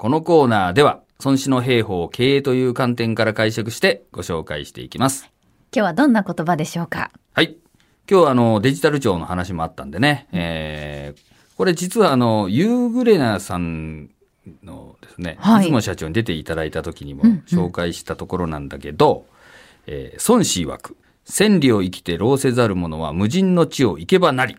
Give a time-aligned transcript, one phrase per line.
[0.00, 5.30] このコーナーでは、孫子の兵法を経営という観点から解釈してご紹介していきます。
[5.76, 7.10] 今日はどんな言葉でしょうか？
[7.34, 7.58] はい。
[8.10, 11.20] 今日はあの、デジタル庁の話もあったんでね、えー、
[11.54, 14.08] これ実はあの、ユーグレナさん
[14.64, 15.66] のですね、はい。
[15.66, 17.42] いつも社長に出ていただいた時にもうんうん。
[17.46, 19.26] 紹介したところなんだけど、
[19.86, 20.96] えー孫子曰く、
[21.26, 24.56] 千里を生きて労せざる者は無人の地を行けばなり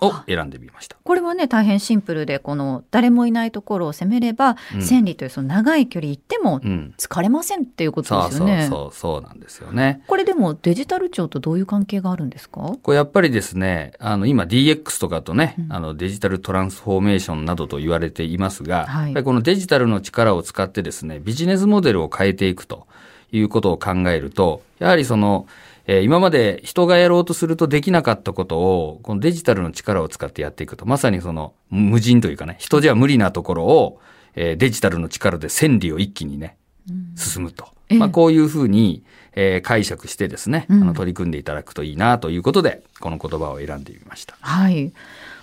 [0.00, 0.96] を選んでみました。
[1.02, 6.94] これはね大変シンプルでこの誰もいないところを攻めれば、うん千里というその長い距離行ってもうん。
[6.98, 8.66] 疲れませんっていうことですよね。
[8.68, 10.02] そう、そうなんですよね。
[10.06, 12.60] これでもデジタル庁とどういう関係があるんですか？
[12.82, 22.86] これやっぱりですね、あの今 DX とかとね、うんあのデジタルトランスフォーメーションなどと言われていますが、はいこのデジタルの力を使ってですね、ビジネスモデルを変えていくと
[23.32, 25.46] いうことを考えると、やはりその、
[25.86, 34.00] えー今まで人がやろうとするとできなかったことを、このデジタルの力を使ってやっていくと、まさにその無人というかね、人じゃ無理なところを、
[34.36, 36.56] えーデジタルの力で千里を一気にね、
[37.16, 37.68] 進むと。
[37.88, 39.02] ええまあ、こういうふうに、
[39.34, 44.36] えー解釈してですね、うんあの取り組んでいただくといいなということで、この言葉を選んでみました。
[44.40, 44.92] はい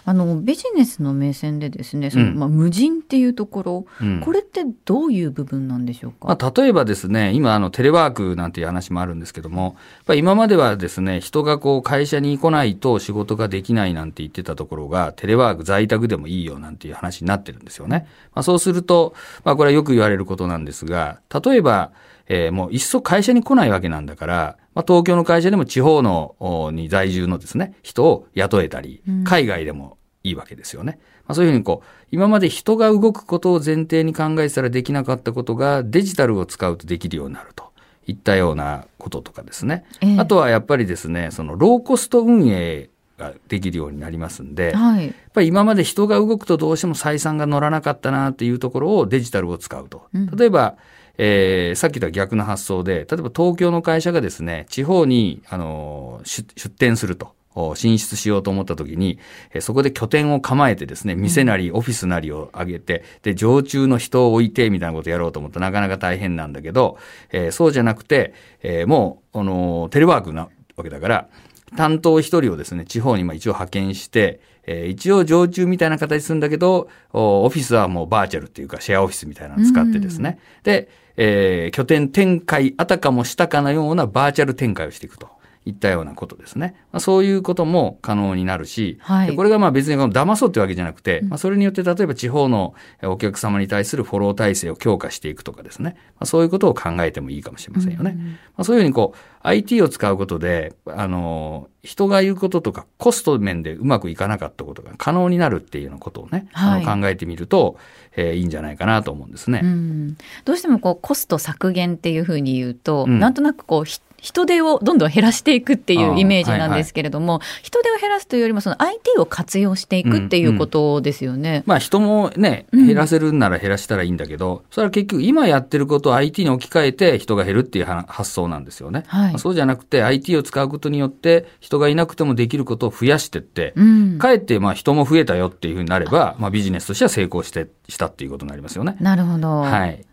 [0.10, 2.40] あのビジネスの目線でですねその、うん。
[2.40, 4.22] まあ、無人っていうところ、うん。
[4.22, 18.08] これってどういう部分なんでしょうか、まあ、例えばですね、今あのテレワークなんていう話もあるんですけども、やっぱり今まではですね、人がこう会社に来ないと仕事ができないなんて言ってたところが、テレワーク在宅でもいいよなんていう話になってるんですよね。
[18.34, 19.14] まあ、そうすると、
[19.44, 21.92] まあこれはよく言われることなんですが、例えば、
[22.30, 31.00] えーもういっそ会社に来ないわけなんだから、まあ、東京の会社でも地方のおに在住のですね、人を雇えたりうん、海外でもいいわけですよね。
[31.28, 37.72] まあ、そういうふうにこう、今まで人が動くことを前提に考えてたらできなかったことがデジタルを使うとできるようになると
[38.08, 39.86] いったようなこととかですね。
[40.02, 50.04] ええあとはやっぱりですね、そのローコスト運営ができるようになりますんで、やっはいぱり今まで人が動くとどうしても採算が乗らなかったなっていうところをデジタルを使うと。
[50.14, 50.78] うん例えば、
[51.18, 57.36] えーさっきとは逆の発想で、例えば東京の会社がですね、地方に、あのー出出店すると。
[57.60, 59.18] お進出しようと思った時に、
[59.52, 67.00] えーそこで拠点を構えてですね、店なりオフィスなりを上げて、で、常駐の人を置いてみたいなことをやろうと思ったらなかなか大変なんだけど、
[67.32, 71.30] えーそうじゃなくて、えーもう、あのーテレワークなわけだから、
[71.76, 80.40] 担当一人をですね、地方にまあ一応派遣して、えー一応常駐みたいな形するんだけど、おオフィスはもうバーチャルっていうかシェアオフィスみたいなのを使ってですね。
[80.64, 85.37] で、えー拠点展開あたかもしたかのようなバーチャル展開をしていくと。
[85.68, 86.76] いったようなことですね。
[86.92, 92.74] まあ、そういうことも可能になるし、はいでこれがまあ別に騙そうってわけじゃなくて、まあ、それによって例えば地方の
[93.04, 95.96] お客様に対するフォロー体制を強化していくとかですね。
[96.12, 98.16] まあ、そういうことを考えてもいいかもしれませんよね。
[98.56, 99.18] まあ、そういうふうにこう
[99.48, 107.78] IT を使うことで、あの、人が言うこととかコスト面でうまくいかなかったことが可能になるっていうようなことをね、はいあの考えてみると、
[108.16, 109.62] えーいいんじゃないかなと思うんですね。
[109.64, 121.64] うん、どうしてもこうコスト削減っていうふうに言うと、うんなんとなくこうひ人手をどんどん減らしていくっていうイメージなんですけれども、人手を減らすというよりもその IT を活用していくっていうことですよね。
[121.66, 129.04] まあ人もね、うん減らせるんなら減らしたらいいんだけど、それは結局今やってることを IT に置き換えて人が減るっていうは発想なんですよね。
[129.08, 138.98] はいまあそうじゃなくて IT を使うことによって人がいなくてもできることを増やしてって、うん、かえってまあ人も増えたよっていうふうになれば、まあビジネスとしては成功して、したっていうことになりますよね。
[139.00, 140.06] なるほど、はい。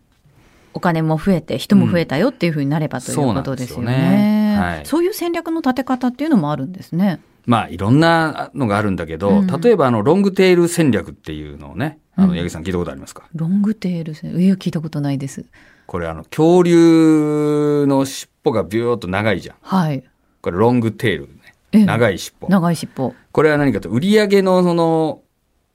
[0.75, 4.59] お金も増えて人も増えたよっていうふうになればということですよね。
[4.59, 7.21] そういそういう戦略の立て方っていうのもあるんですね。
[7.47, 13.29] まあいろんなのがあるんだけど、うん例えばあのロングテール戦略っていうのをね、あうんの、八木さん聞いたことありますか？
[13.35, 15.45] ロングテール戦いや聞いたことないです。
[15.87, 19.57] これあの、恐竜の尻尾がビューっと長いじゃん。
[19.61, 20.03] はい。
[20.41, 21.29] これロングテール
[21.73, 21.85] ええね。
[21.85, 22.49] 長い尻尾。
[22.49, 23.15] 長い尻尾。
[23.33, 25.21] これは何かと、売上のその、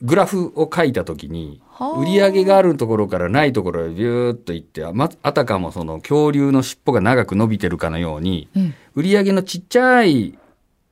[0.01, 10.37] グラフを書いたときに、はあ売上があるところからないところへビューっといって、あまあたかもその恐竜の尻尾が長く伸びてるかのように、ええ売上のちっちゃい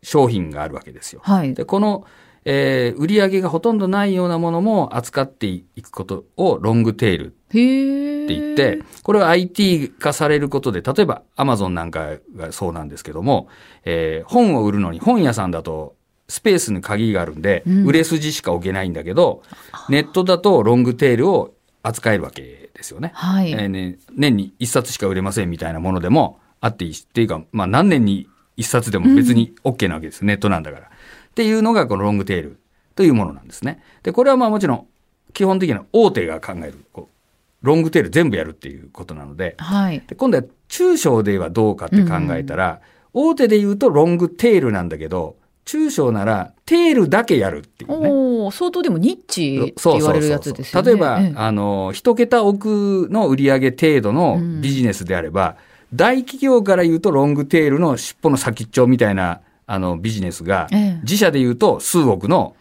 [0.01, 1.21] 商品があるわけですよ。
[1.23, 1.53] はい。
[1.53, 2.05] で、この、
[2.45, 7.25] えー売上がほとんどないようなものも扱っていくことをロングテール。
[7.27, 13.47] って言って、これは IT 化されることで、例えば Amazon なんかがそうなんですけども、
[13.83, 15.95] えー本を売るのに本屋さんだと
[16.29, 19.43] スペースに鍵があるんで、うん売れ筋しか置けないんだけど、
[19.89, 21.53] ネットだとロングテールを
[21.83, 23.11] 扱えるわけですよね。
[23.13, 23.51] はい。
[23.51, 28.27] えーね年に1冊しか売れませんみたいなものでもあっていいし、っていうか、まあ何年に
[28.57, 30.25] 1冊でも別に OK なわけです。
[30.25, 30.87] ネットなんだから。
[30.87, 30.89] っ
[31.35, 32.59] ていうのがこのロングテール
[32.95, 33.81] というものなんですね。
[34.03, 34.87] で、これはまあもちろん
[35.33, 40.03] 基本的には大手が考える、こうロングテール全部やるっていうことなので、はい。
[40.05, 42.81] で今度は中小ではどうかって考えたら、
[43.13, 48.09] 大手で言うとロングテールなんだけど、中小ならテールだけやるっていうね。
[48.09, 50.89] おー相当でもニッチって言われるやつですよね。
[50.89, 55.57] 例えば、ええあの、一桁億の売上程度のビジネスであれば、
[55.93, 62.55] 大企業から言うとロングテールの尻尾の先っちょみたいな、あの、ビジネスが、ええ自社で言うと数億の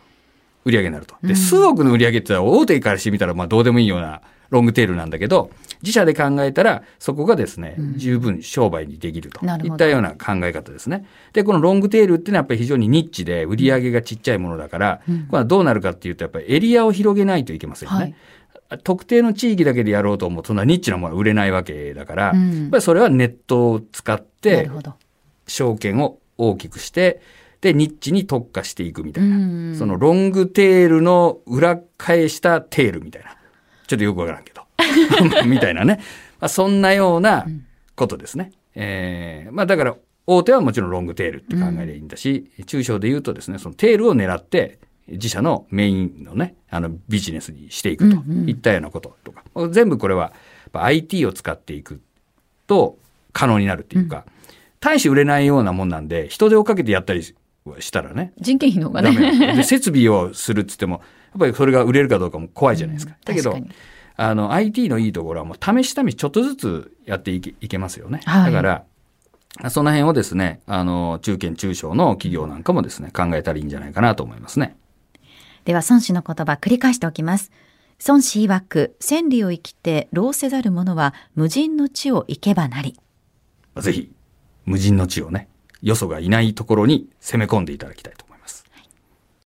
[0.64, 1.14] 売上になると。
[1.23, 4.20] で、うん数億の売上って大手からしてみたら、まあどうでもいいような
[4.50, 5.50] ロングテールなんだけど、
[5.82, 11.06] 自社で考えたら、そこがですね、うん十分商売にできるといったような考え方ですね。
[11.32, 18.00] で、このロングテールっていうのはやっぱり非常にニッチで売り上げがちっちゃいものだから、うんこれはどうなるかっていうと、やっぱりエリアを広げないといけませんよね。
[18.02, 18.14] はい
[18.82, 24.69] 特定の地域だけでやろうと思うと、そんなニッチなものは売れないわけだから、うんやっぱりそれはネットを使っなて。
[25.46, 27.20] 証券を大きくして、
[27.60, 29.37] で、ニッチに特化していくみたいな。
[29.37, 33.37] うんそのロングテールの裏返したテールみたいな。
[33.87, 34.62] ちょっとよくわからんけど。
[35.47, 36.00] みたいなね。
[36.41, 37.47] まあ、そんなような
[37.94, 38.53] ことですね。
[38.75, 39.97] えーまあだから、
[40.27, 44.79] 大手はもちろんロングテールって考えでいいんだし、中小で言うとですね、そのテールを狙って、
[45.09, 50.32] 自社のメインのね、あのビジネスにしていくとうんうんいったようなこととか、全部これは
[50.73, 52.00] IT を使っていく
[52.67, 52.99] と
[53.32, 54.25] 可能になるっていうか、
[54.81, 57.35] 大して売れないようなもんなんで、人手をかけてやったりし
[57.93, 59.56] たらね、人件費の方がね。
[59.56, 63.15] で、設備をするっつっても、やっぱりそれが売れるかどうかも怖いじゃないですか。
[63.15, 63.56] うんだけど
[64.19, 68.21] あの、IT のいいところはもう試し試しちょっとずつやっていけいけますよね。
[68.25, 68.62] はいだか
[69.62, 74.77] ら、その辺をですね、あの、中堅中小の企業なんかもですね、考えたらいいんじゃないかなと思いますね。
[75.65, 77.50] では孫子の言葉繰り返しておきます。
[78.06, 82.99] 孫子曰く、千里を生きて労せざる者は無人の地を行けばなり。
[83.79, 84.12] ぜひ、
[84.65, 85.49] 無人の地をね、
[85.82, 88.25] よそがいないところに攻め込んでいただきたいと